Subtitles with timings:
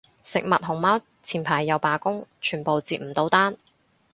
[0.23, 3.55] 食物熊貓前排又罷工，全部接唔到單